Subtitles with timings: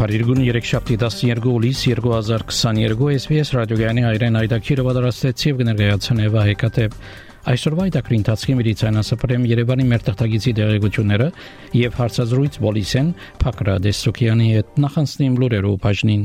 [0.00, 6.86] Փարիգուն 3 շաբթի 12 հուլիս 2022 SPS ռադիոգյանի հայրեն այդակիրը պատրաստեցի եւ կներկայացնե վահեկատե
[7.52, 11.28] Այսօրվա այդակրի ընթացքի միլիցիանասապրեմ Երևանի մեր տղտագիցի դեղեցությունները
[11.84, 13.12] եւ հարցազրույց Բոլիսեն
[13.44, 16.24] Փակրա Դեսոկյանի հետ նախանցնիմ լուրերով բաժնին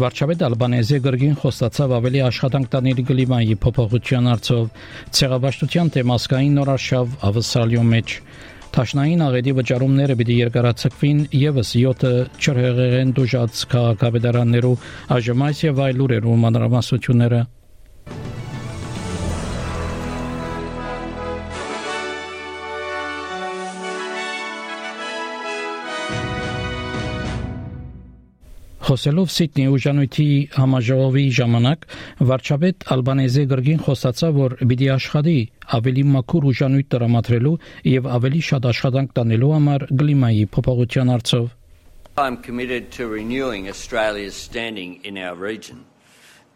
[0.00, 4.64] Վարչապետ Ալբանեզը գրգին խոստացավ ավելի աշխատանք տաների կլիմայի փոփոխության արծով
[5.18, 8.16] ցեղաբաշխության թեմասկային նորարշավ ավսալյո մեջ.
[8.70, 14.76] Տաշնային աղետի վճարումները պիտի երկարացվին եւս 7 չրհեղեն դուժած քաղաքապետարաններու
[15.10, 17.40] ԱԺՄ-ից եւ այլ լուրերու մանրամասությունները
[28.90, 30.24] Խոսելով Սիդնի ուժանույթի
[30.56, 31.84] համաժողովի ժամանակ
[32.26, 35.34] վարչապետ Ալբանեզի գրգին խոսացավ, որ պիտի աշխատի
[35.78, 37.52] ավելի մաքուր ուժանույթ տրամադրելու
[37.90, 41.46] եւ ավելի շատ աշխատանք տանելու համար գլիմայի փոփոխության արծով
[42.18, 45.86] I'm committed to renewing Australia's standing in our region.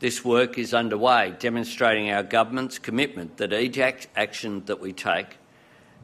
[0.00, 5.38] This work is underway, demonstrating our government's commitment that each action that we take,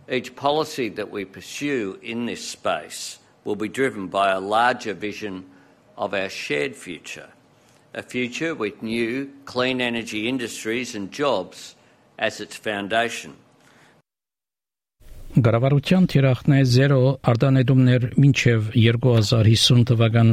[0.08, 5.49] each policy that we pursue in this space, will be driven by a larger vision
[6.00, 7.28] of our shared future,
[7.94, 11.76] a future with new clean energy industries and jobs
[12.18, 13.36] as its foundation.
[15.30, 16.96] Գարավարության թիրախն է 0
[17.30, 20.32] արտանետումներ մինչև 2050 թվական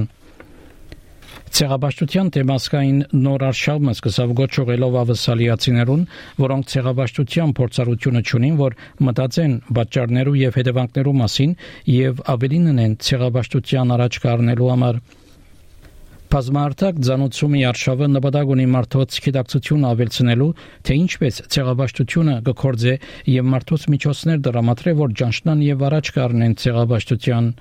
[1.57, 6.01] Ցեղաբաշխության թեմասկային նոր արշավը սկսավ գոչողելով ավսալիացիներուն,
[6.43, 8.75] որոնք ցեղաբաշխության փորձառությունը ունին, որ
[9.07, 11.55] մտածեն պատճառներու եւ հետևանքներու մասին
[11.93, 15.01] եւ ավելին ունեն ցեղաբաշխության առաջ կառնելու համար։
[16.27, 20.47] Բազմարտակ ցանոցումի արշավը նպատակ ունի մարդոց գիտակցություն ավելցնելու,
[20.83, 22.95] թե ինչպես ցեղաբաշխությունը կկործե
[23.31, 27.51] եւ մարդոց միջոցներ դրամատրե, որ ճանչնան եւ առաջ կառնեն ցեղաբաշխության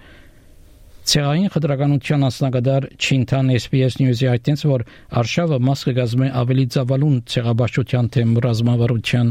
[1.06, 4.82] Ցեղային խտրականության ասնագդար Չինթան SPS News-ի հայտնեց, որ
[5.20, 9.28] արշավը մաս կգազմի ավելի ծավալուն ցեղաբաշխության թեմ ռազմավարության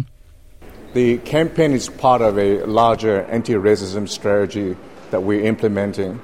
[0.96, 4.78] The campaign is part of a larger anti-racism strategy
[5.12, 6.22] that we're implementing.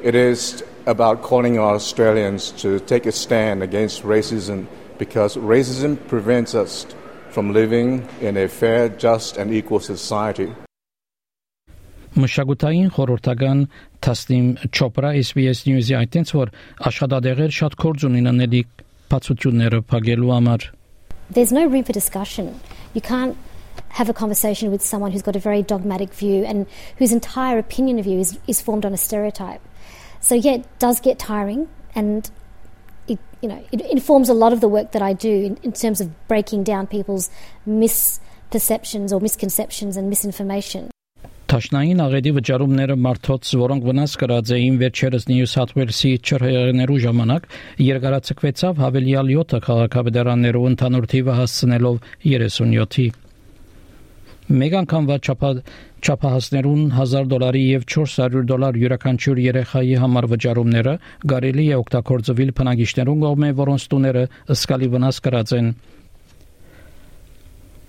[0.00, 4.67] It is about calling our Australians to take a stand against racism
[4.97, 6.85] because racism prevents us
[7.29, 10.49] from living in a fair, just, and equal society.
[12.19, 13.59] Մշակութային խորհրդական
[14.03, 16.51] Թասնիմ Չոպրա SBS News-ի այդտենց որ
[16.89, 18.83] աշխատադեղեր շատ կորձ ունին անելիք
[19.13, 20.65] բացությունները փակելու համար
[21.29, 22.59] There's no room for discussion.
[22.95, 23.37] You can't
[23.89, 26.65] have a conversation with someone who's got a very dogmatic view and
[26.97, 29.61] whose entire opinion of you is, is formed on a stereotype.
[30.24, 32.30] So yeah, it does get tiring, and
[33.06, 35.72] it you know it informs a lot of the work that I do in, in
[35.72, 37.28] terms of breaking down people's
[37.68, 40.88] misperceptions or misconceptions and misinformation.
[41.52, 47.48] Տաշնային աղետի վճարումները մարդոց, որոնք վնաս կրած էին վերջերս Նյու Սաթ Ուելսի չրհեղներու ժամանակ,
[47.84, 53.06] երկարացկվեցավ հավելյալ 7 քաղաքապետարաններու ընդհանուր թիվը հասցնելով 37-ի։
[54.44, 55.50] Մեկ անգամ վաճապա
[56.04, 60.94] չափահասներուն 1000 դոլարի եւ 400 դոլար յուրաքանչյուր երեխայի համար վճարումները
[61.32, 65.70] կարելի է օգտագործվել բնակիչներուն կողմէ, որոնց տուները ըսկալի վնաս կրած են։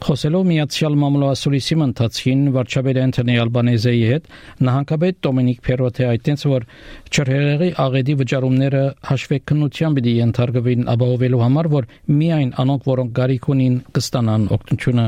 [0.05, 4.27] Խոսելով միացյալ մամլոասուրիսի ընթացքին վարչապետ Անտոնի Ալբանեզեի հետ
[4.67, 6.65] նահանգապետ Դոմինիկ Փերոթե այդտենց որ
[7.09, 11.89] չրհեղի աղետի վճարումները հաշվեկնության պիտի ենթարկվին ապահովելու համար որ
[12.21, 15.07] միայն անոնք որոնք գարիք ունին կստանան օգնությունը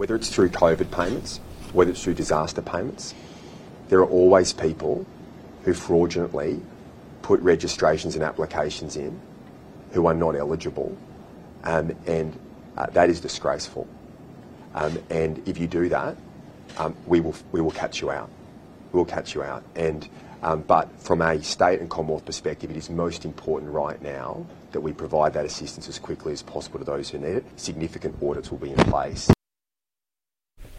[0.00, 1.38] Whether it's through COVID payments
[1.76, 3.14] whether it's through disaster payments,
[3.88, 5.06] there are always people
[5.64, 6.60] who fraudulently
[7.20, 9.20] put registrations and applications in
[9.92, 10.96] who are not eligible,
[11.64, 12.38] um, and
[12.76, 13.86] uh, that is disgraceful.
[14.74, 16.16] Um, and if you do that,
[16.78, 18.30] um, we will we will catch you out.
[18.92, 19.62] We will catch you out.
[19.74, 20.08] And
[20.42, 24.80] um, but from a state and Commonwealth perspective, it is most important right now that
[24.80, 27.44] we provide that assistance as quickly as possible to those who need it.
[27.56, 29.30] Significant audits will be in place.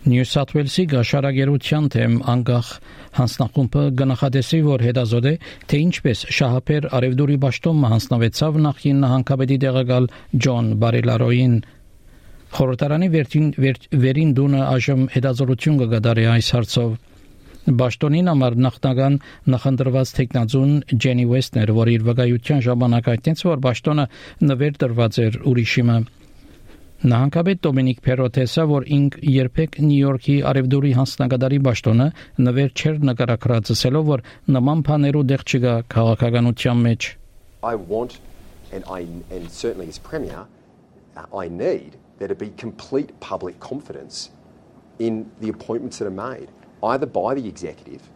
[0.08, 2.68] Նյու Սաթ Ուելսի գաշարագերության թեմ անկախ
[3.18, 5.34] հանձնախումբը գնահատեցի, որ հետազոտ է,
[5.68, 10.08] թե ինչպես շահապեր Արևդուրի ճշտոմը հանձնվեցավ նախին նահանգապետի դեղակալ
[10.46, 11.58] Ջոն Բարելարոին
[12.56, 16.94] Խորհրդարանի վերին վեր, վերին դունը այժմ հետազորություն կգադարի այս հարցով։
[17.82, 19.18] Բաշտոնին համար նախնական
[19.52, 20.72] նախընտրված տեխնազուն
[21.04, 24.08] Ջենի Ուեսթներ, որ իր վկայության ժամանակ այդտենց որ Բաշտոնը
[24.54, 25.98] նվեր տրված էր ուրիշիմը
[26.98, 32.08] Նահանգապետ Դոմինիկ Փերոտեսը, որ ինք երբեք Նյու Յորքի արևդուրի հանձնագետարի ճշտոնը
[32.42, 34.24] նվեր չեր նկարագրած ասելով, որ
[34.56, 37.10] նման բաներու դեղ չկա քաղաքականության մեջ։
[37.62, 38.18] I want
[38.74, 40.48] and I and certainly as premier
[41.34, 44.32] I need there to be complete public confidence
[44.98, 46.50] in the appointments that are made
[46.82, 48.10] either by the executive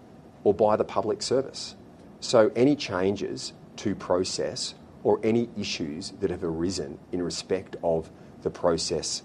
[0.43, 1.75] or by the public service.
[2.19, 3.53] So any changes
[3.85, 4.73] to process
[5.03, 8.09] or any issues that have arisen in respect of
[8.42, 9.22] the process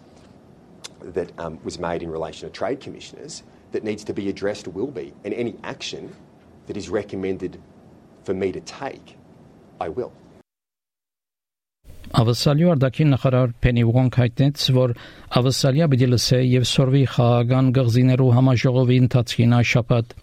[1.02, 4.92] that um, was made in relation to trade commissioners that needs to be addressed will
[4.92, 5.14] be.
[5.24, 6.16] And any action
[6.68, 7.60] that is recommended
[8.24, 9.18] for me to take,
[9.80, 10.14] I will.
[12.12, 14.94] Ավսալյու արդակին նախարար Փենի Ուոնք հայտնեց, որ
[15.40, 20.16] ավսալյա պիտի լսե եւ սորվի խաղաղան գղզիներու համաժողովի ընթացքին այս շաբաթ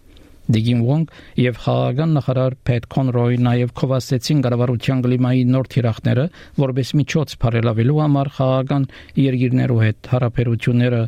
[0.44, 6.26] Դիգին Ուոնք եւ խաղաղան նախարար Փետ Կոնրոյ նաեւ կովաստեցին կառավարության գլիմայի նոր թիրախները,
[6.64, 8.84] որբես միջոց բարելավելու համար խաղաղան
[9.24, 11.00] երկիրներու հետ հարաբերությունները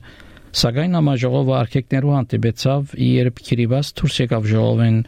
[0.57, 5.01] Սակայն համաժողովը արքեկներու հանդիպեցավ, երբ Քիրիվաս դուրս եկավ ժողովեն,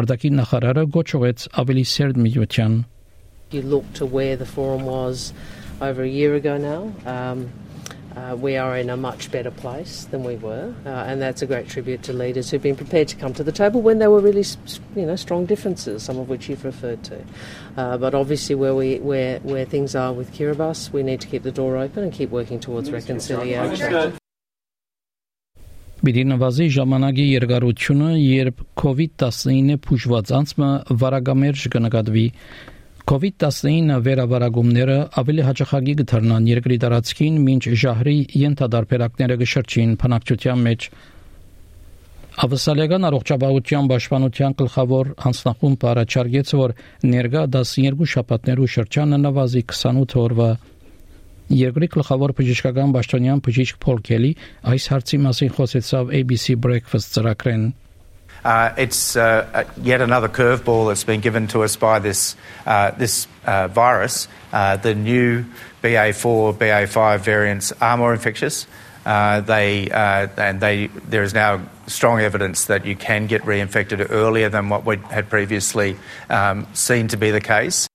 [0.00, 2.78] արդակին նախարարը գոչողեց ավելի սերտ միջության
[3.52, 5.34] You look to where the forum was
[5.80, 6.88] over a year ago now.
[7.04, 7.50] Um,
[8.15, 11.45] uh, we are in a much better place than we were, uh, and that's a
[11.45, 14.19] great tribute to leaders who've been prepared to come to the table when there were
[14.19, 14.43] really,
[14.95, 17.23] you know, strong differences, some of which you've referred to.
[17.77, 21.43] Uh, but obviously, where we where where things are with Kiribati, we need to keep
[21.43, 24.17] the door open and keep working towards reconciliation.
[25.99, 30.69] Բիդի նվազի ժամանակի երկարությունը, երբ COVID-19-ը փուժված անցմը
[31.01, 32.23] վարագամերժ կնկատվի
[33.04, 40.86] COVID-19 վերաբարագումները ավելի հաջողակի կդառնան երկրի տարածքին, մինչ ժահրի ենթադարբերակները կշրջին փնակչության մեջ։
[42.48, 46.74] Ավսալիական առողջապահության պաշտպանության գլխավոր հանձնախումբ առաջարկեց, որ
[47.12, 50.50] ներկա 12 շաբաթներու շրջանը նվազի 28 օրվա
[51.52, 54.30] Երկրի գլխավոր բժշկական պաշտոնյան բժիշկ Փոլ Քելի
[54.72, 57.66] այս հարցի մասին խոսեցավ ABC Breakfast ծրագրեն։
[58.44, 62.36] Uh, it's uh, yet another curveball that's been given to us by this,
[62.66, 64.28] uh, this uh, virus.
[64.52, 65.44] Uh, the new
[65.82, 68.66] BA4, BA5 variants are more infectious.
[69.06, 74.48] Uh, they, and they, there is now strong evidence that you can get reinfected earlier
[74.48, 75.96] than what we had previously
[76.30, 77.86] um, seen to be the case.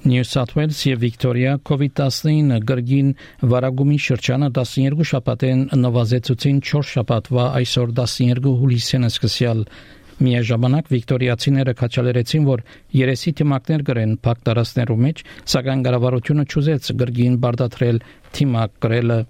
[0.00, 3.08] Նյու Սաթ Ուելս եւ Վիկտորիա COVID-19 գրգին
[3.52, 9.60] վարագումի շրջանը 12 շաբաթեն նվազեցուցին 4 շաբաթվա այսօր 12 հուլիսին սկսյալ
[10.24, 12.64] Միաժամանակ Վիկտորիացիները քաչալերեցին, որ
[12.96, 18.02] երեսի թիմակներ գրեն փակ տարածներու մեջ, սակայն կառավարությունը ճուզեց գրգին բարդատրել
[18.40, 19.20] թիմակ գրելը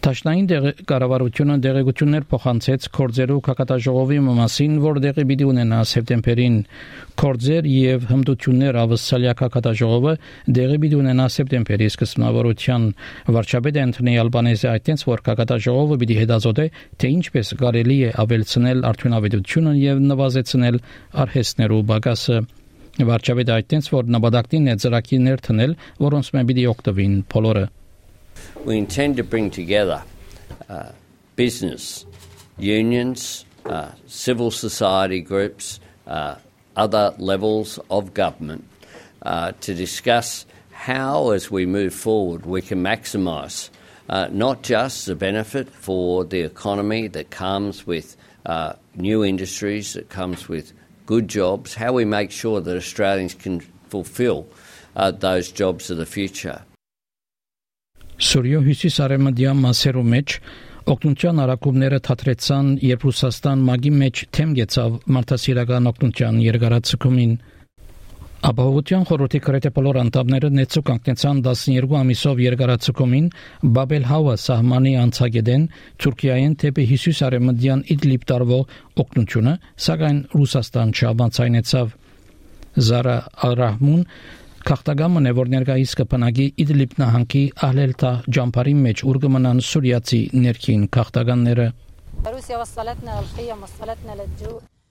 [0.00, 0.46] Տաշնային
[0.88, 6.54] կառավարությունը դեղեցություններ փոխանցեց կորձերու կակատաժողովի մասին, որ դեղի պիտի ունենա սեպտեմբերին։
[7.20, 10.14] Կորձեր եւ հմտություններ ավսալյա կակատաժողովը
[10.56, 12.86] դեղի պիտի ունենա սեպտեմբերի սկզբնավորության։
[13.36, 16.66] Վարչապետ Անթոնի Ալբանեզը այդտենց որ կակատաժողովը պիտի հետազոտե,
[16.96, 20.80] թե ինչպես կարելի է ավելցնել արդյունավետությունը եւ նվազեցնել
[21.26, 22.40] արհեստներու բագասը։
[23.10, 25.76] Վարչապետը այդտենց որ նպատակին է ծրագիրներ տնել,
[26.08, 27.66] որոնց մեն պիտի օգտվին բոլորը։
[28.64, 30.02] we intend to bring together
[30.68, 30.90] uh,
[31.36, 32.04] business,
[32.58, 36.34] unions, uh, civil society groups, uh,
[36.76, 38.64] other levels of government
[39.22, 43.70] uh, to discuss how, as we move forward, we can maximise
[44.08, 50.08] uh, not just the benefit for the economy that comes with uh, new industries, that
[50.08, 50.72] comes with
[51.06, 54.46] good jobs, how we make sure that Australians can fulfil
[54.94, 56.62] those jobs of the future.
[58.20, 60.32] Սուրիո հյուսիս-արևմտյան մասերու մեջ
[60.92, 67.32] օկնության արակումները թատրեցան, երբ Ռուսաստան մագի մեջ թեմ գեցավ մարդասիրական օկնության երկարացումին։
[68.50, 73.26] Ապահովության խորհրդի քրեթե բոլոր անդամները նեցու կանգնեցան 12 ամիսով երկարացումին
[73.76, 75.66] Բաբել Հավա սահմանի անցագեդեն
[76.04, 79.54] Թուրքիայեն թեպի Հիսուս արեմդյան Իդլիբ տարվող օկնությունը,
[79.86, 81.96] սակայն Ռուսաստան չաբանցայնեցավ։
[82.90, 83.16] Զարա
[83.50, 84.04] Ալ-Ռահմուն
[84.65, 91.67] Քաղտագամն է որ ներկայիս կփնագի Իդլիբ նահանգի Ահլելտա ջամփարի մեջ ուր կմնան սուրիացի ներքին քաղտագանները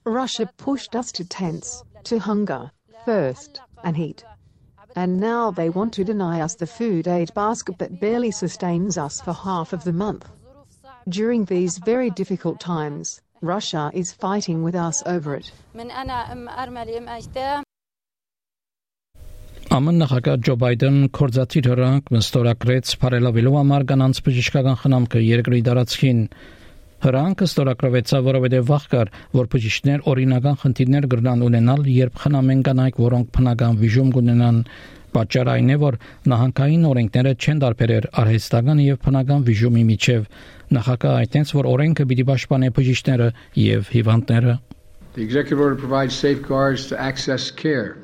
[0.05, 2.71] Russia pushed us to tents, to hunger,
[3.05, 4.23] thirst, and heat.
[4.95, 9.19] And now they want to deny us the food aid basket that barely sustains us
[9.19, 10.29] for half of the month.
[11.09, 15.51] During these very difficult times, Russia is fighting with us over it.
[19.70, 26.24] ԱՄՆ նախագահ Ջո Բայդեն կորզացի հրանք մստորակրեց բարելավելու համար կանանց բժշկական խնամքը երկրի դարածքին
[27.04, 33.30] Հրանքը ստորագրվեցավ, որովհետև վաղ կար, որ բժիշկներ օրինական խնդիրներ կրնան ունենալ, երբ խնամեն կանայք, որոնք
[33.38, 34.60] բնական վիժում կունենան
[35.14, 36.00] Պատճառը այն է, որ
[36.34, 40.28] նահանգային օրենքները չեն տարբերեր արհեստական եւ բնական վիժումի միջև
[40.76, 43.32] նախագահ այդտենց որ օրենքը պիտի պաշտպանի բժիշկները
[43.70, 44.58] եւ հիվանդները
[45.14, 47.98] The executive order provides safeguards to access care.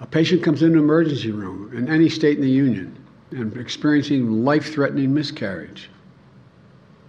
[0.00, 2.96] A patient comes into an emergency room in any state in the union
[3.32, 5.90] and experiencing life-threatening miscarriage.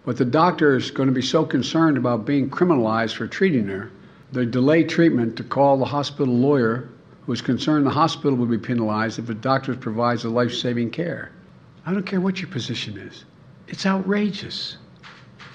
[0.06, 3.92] But the doctor is going to be so concerned about being criminalized for treating her,
[4.32, 6.90] they delay treatment to call the hospital lawyer
[7.26, 11.32] who is concerned the hospital will be penalized if the doctor provides a life-saving care.
[11.86, 13.26] I don't care what your position is.
[13.68, 14.78] It's outrageous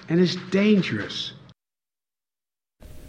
[0.08, 1.32] and it's dangerous.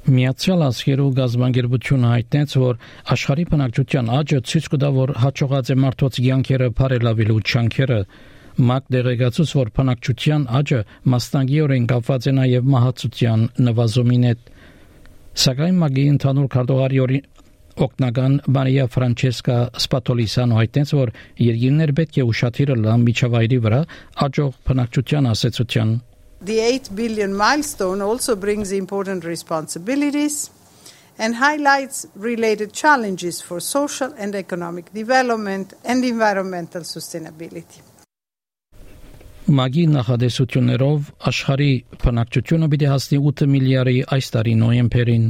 [0.08, 2.78] Միացյալ Աշխարհու գազբանգերությունը հայտնեց, որ
[3.12, 7.98] աշխարհի բնակչության աճը ցույց կտա, որ հաջողած է մարդոց ցանկերը բարելավելու չանքերը
[8.58, 10.80] Մակ դեղեկացուց, որ բնակչության աճը
[11.14, 14.48] մասնագիտորեն կապված է նաև մահացության նվազումին հետ։
[15.44, 17.22] Սակայն Մագի ընդհանուր քարտուղարի
[17.78, 21.12] օգնական Մարիա Ֆրանչեսկա Սպատոլիսանո հայտնեց, որ
[21.46, 23.82] երկիրներ պետք է ուշադիր լան միջավայրի վրա
[24.28, 25.92] աճող բնակչության ասացության
[26.40, 30.52] The 8 billion milestone also brings important responsibilities
[31.18, 37.82] and highlights related challenges for social and economic development and environmental sustainability.
[39.48, 41.72] Մագի նախադեсություններով աշխարհի
[42.04, 45.28] բնակչությունը պիտի հասնի 8 միլիարդի այս տարի նոյեմբերին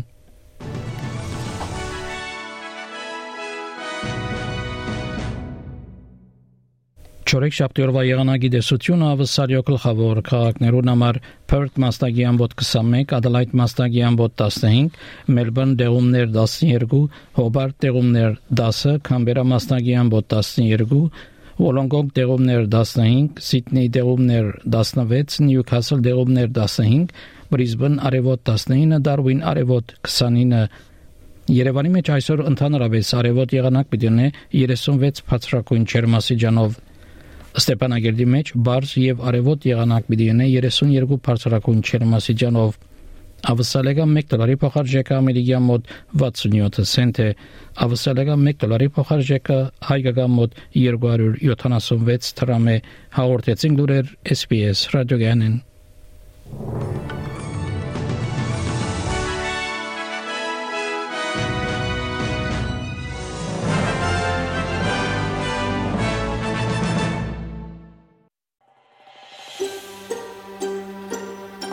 [7.28, 11.18] Չորեք շաբթիորվա եղանակի դեսությունը ավսարյո գլխավոր քաղաքներուն համար
[11.52, 14.96] Perth մաստագի ամբոտ 21, Adelaide մաստագի ամբոտ 15,
[15.36, 17.02] Melbourne դեղումներ 12,
[17.36, 21.04] Hobart դեղումներ 10, Canberra մաստագի ամբոտ 12,
[21.60, 27.12] Wollongong դեղումներ 15, Sydney դեղումներ 16, Newcastle դեղումներ 15,
[27.52, 30.70] Brisbane արևոտ 19, Darwin արևոտ 29
[31.48, 34.26] Երևանի մեջ այսօր ընդհանրապես արևոտ եղանակ պիտի ունի
[34.64, 36.74] 36 բարձրակույն ջերմասիջանով
[37.63, 42.81] Ստեփանագերդի մեջ բարձ եւ արևոտ եղանակ պիտի ունենա 32 բարձրակույն չերմասիջանով
[43.43, 45.89] Ավսալեգա 1 դոլարի փոխարժեքը ամերիկյան մոտ
[46.23, 47.27] 67 سنت է
[47.87, 49.57] Ավսալեգա 1 դոլարի փոխարժեքը
[49.89, 52.77] հայկական մոտ 276 դրամ է
[53.19, 55.59] հաղորդեցին լուրեր SPS ռադիոգանեն